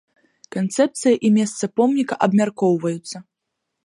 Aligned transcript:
Канцэпцыя 0.55 1.15
і 1.29 1.29
месца 1.35 1.69
помніка 1.81 2.17
абмяркоўваюцца. 2.29 3.17